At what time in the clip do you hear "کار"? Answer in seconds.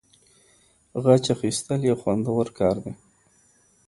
2.57-2.75